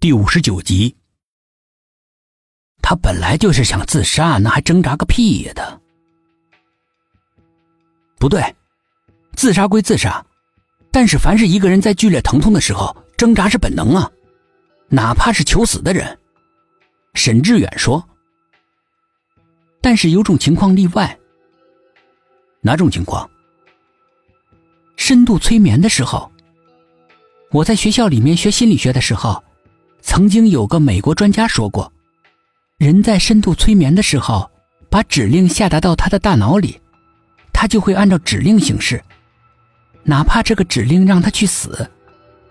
[0.00, 0.94] 第五十九集，
[2.80, 5.52] 他本来就是想自杀，那还挣扎个屁呀！
[5.56, 5.80] 他
[8.16, 8.40] 不对，
[9.34, 10.24] 自杀归自杀，
[10.92, 14.08] 但是凡是一个人在剧烈疼痛的时候挣扎是本能啊，
[14.86, 16.16] 哪怕是求死的人。
[17.14, 18.08] 沈志远说
[19.82, 21.18] ：“但是有种情况例外，
[22.60, 23.28] 哪种情况？
[24.96, 26.30] 深度催眠的时候，
[27.50, 29.42] 我在学校里面学心理学的时候。”
[30.00, 31.92] 曾经有个美国专家说过，
[32.78, 34.50] 人在深度催眠的时候，
[34.90, 36.80] 把指令下达到他的大脑里，
[37.52, 39.02] 他就会按照指令行事，
[40.04, 41.88] 哪怕这个指令让他去死，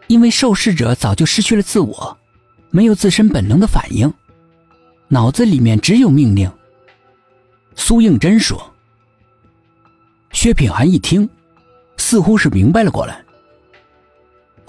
[0.07, 2.17] 因为受试者早就失去了自我，
[2.69, 4.13] 没有自身本能的反应，
[5.07, 6.51] 脑子里面只有命令。
[7.75, 8.73] 苏应真说。
[10.31, 11.27] 薛品涵一听，
[11.97, 13.23] 似乎是明白了过来。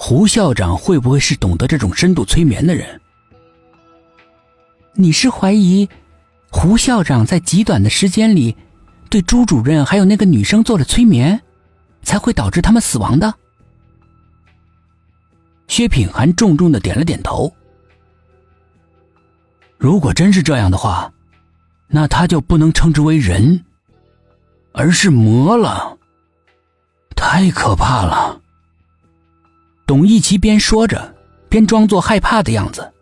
[0.00, 3.00] 胡校长会不会是懂得这种深度催眠的人？
[4.94, 5.86] 你是怀疑
[6.50, 8.56] 胡校长在极短的时间里
[9.10, 11.38] 对朱主任还有那个女生做了催眠，
[12.04, 13.34] 才会导致他们死亡的？
[15.66, 17.52] 薛品涵重重的点了点头。
[19.78, 21.12] 如果真是这样的话，
[21.88, 23.64] 那他就不能称之为人，
[24.70, 25.98] 而是魔了。
[27.16, 28.37] 太可怕了。
[29.88, 31.16] 董一奇边说着，
[31.48, 32.92] 边装作害怕的样子，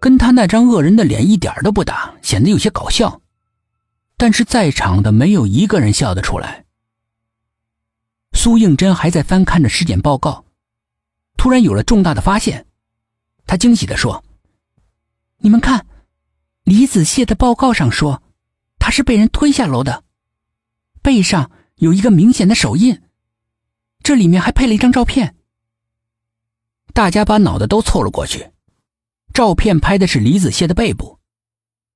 [0.00, 3.20] 跟他那张恶人的脸一点都不搭，显得有些搞笑。
[4.16, 6.64] 但是在场的没有一个人笑得出来。
[8.32, 10.46] 苏应真还在翻看着尸检报告，
[11.36, 12.64] 突然有了重大的发现，
[13.44, 14.24] 他惊喜地说
[15.40, 15.86] ：“你们看，
[16.64, 18.22] 李子谢的报告上说，
[18.78, 20.02] 他是被人推下楼的，
[21.02, 23.02] 背上有一个明显的手印，
[24.02, 25.36] 这里面还配了一张照片。”
[26.92, 28.50] 大家把脑袋都凑了过去，
[29.32, 31.18] 照片拍的是李子谢的背部，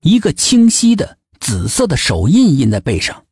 [0.00, 3.24] 一个清晰的紫色的手印印在背上。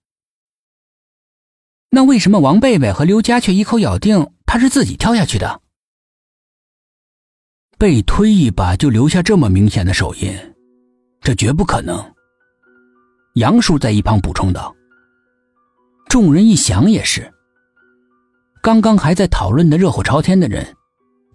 [1.91, 5.61] 那为什么王贝贝和刘佳却一口咬定他是自己跳下去的？
[7.79, 10.35] 被推一把就留下这么明显的手印，
[11.21, 12.15] 这绝不可能。
[13.35, 14.75] 杨叔在一旁补充道。
[16.09, 17.33] 众人一想也是，
[18.63, 20.77] 刚刚还在讨论的热火朝天的人。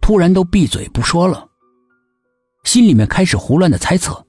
[0.07, 1.49] 突然都闭嘴不说了，
[2.63, 4.25] 心里面开始胡乱的猜测。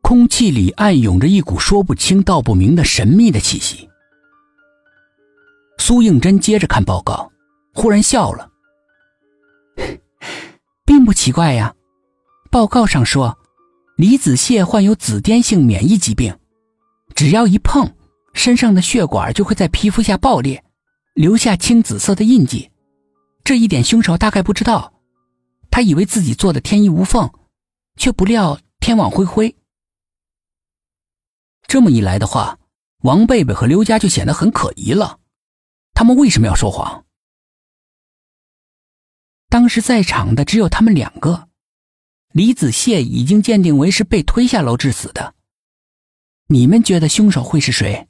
[0.00, 3.86] 空气里暗涌着一股说不清道不明的神秘的气息。
[5.76, 7.30] 苏应真接着看报告，
[7.74, 8.50] 忽然笑了，
[10.86, 11.74] 并不奇怪呀。
[12.50, 13.36] 报告上说，
[13.98, 16.34] 李子谢患有紫癜性免疫疾病，
[17.14, 17.86] 只要一碰，
[18.32, 20.64] 身上的血管就会在皮肤下爆裂，
[21.12, 22.71] 留下青紫色的印记。
[23.44, 24.94] 这一点凶手大概不知道，
[25.70, 27.32] 他以为自己做的天衣无缝，
[27.96, 29.56] 却不料天网恢恢。
[31.66, 32.58] 这么一来的话，
[32.98, 35.18] 王贝贝和刘佳就显得很可疑了。
[35.94, 37.04] 他们为什么要说谎？
[39.48, 41.48] 当时在场的只有他们两个，
[42.32, 45.34] 李子谢已经鉴定为是被推下楼致死的。
[46.46, 48.08] 你们觉得凶手会是谁？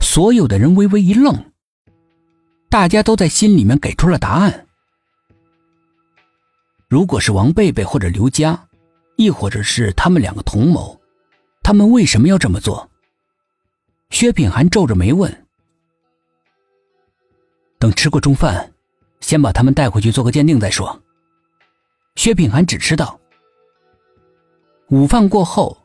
[0.00, 1.52] 所有的人微微一愣。
[2.68, 4.66] 大家都在心里面给出了答案。
[6.88, 8.68] 如果是王贝贝或者刘佳，
[9.16, 11.00] 亦或者是他们两个同谋，
[11.62, 12.88] 他们为什么要这么做？
[14.10, 15.46] 薛品涵皱着眉问
[17.78, 18.72] ：“等吃过中饭，
[19.20, 21.02] 先把他们带回去做个鉴定再说。”
[22.14, 23.18] 薛品涵指示道。
[24.90, 25.76] 午饭过后，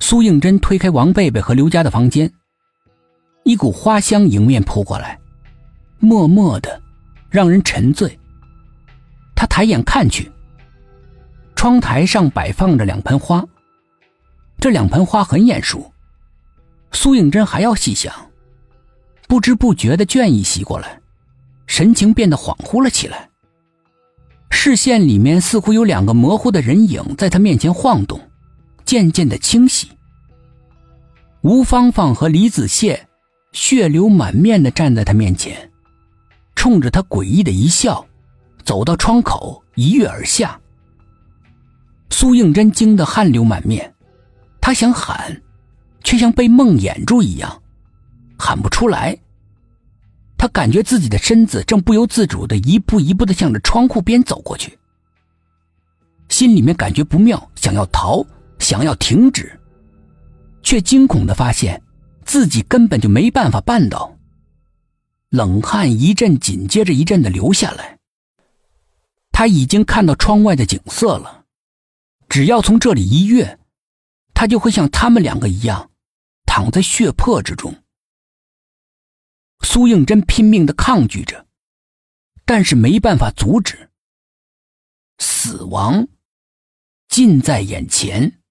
[0.00, 2.32] 苏应真推开王贝贝和刘佳的房间，
[3.44, 5.21] 一股花香迎面扑过来。
[6.04, 6.82] 默默的，
[7.30, 8.18] 让人沉醉。
[9.36, 10.28] 他抬眼看去，
[11.54, 13.46] 窗台上摆放着两盆花。
[14.58, 15.92] 这两盆花很眼熟，
[16.90, 18.12] 苏应真还要细想，
[19.28, 21.00] 不知不觉的倦意袭过来，
[21.68, 23.30] 神情变得恍惚了起来。
[24.50, 28.20] 视线里面似乎有两个模糊的人影在他面前晃动，
[28.84, 29.88] 渐渐的清晰。
[31.42, 33.08] 吴芳芳和李子谢
[33.52, 35.71] 血流满面的站在他面前。
[36.62, 38.06] 冲着他诡异的一笑，
[38.64, 40.60] 走到窗口，一跃而下。
[42.08, 43.92] 苏应真惊得汗流满面，
[44.60, 45.42] 他想喊，
[46.04, 47.60] 却像被梦魇住一样，
[48.38, 49.18] 喊不出来。
[50.38, 54.78] 他感觉自己的身子正不由自主的一步一步的向着窗户边走过去，
[56.28, 58.24] 心里面感觉不妙，想要逃，
[58.60, 59.58] 想要停止，
[60.62, 61.82] 却惊恐的发现
[62.24, 64.11] 自己根本就没办法办到。
[65.32, 67.98] 冷汗一阵紧接着一阵的流下来。
[69.30, 71.46] 他已经看到窗外的景色了，
[72.28, 73.58] 只要从这里一跃，
[74.34, 75.90] 他就会像他们两个一样，
[76.44, 77.82] 躺在血泊之中。
[79.64, 81.46] 苏应真拼命的抗拒着，
[82.44, 83.90] 但是没办法阻止。
[85.18, 86.08] 死亡
[87.08, 88.41] 近在眼前。